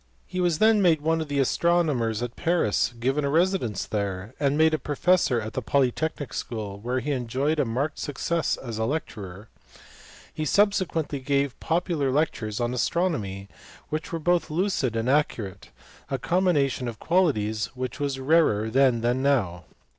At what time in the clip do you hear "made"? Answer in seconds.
0.81-1.01, 4.57-4.73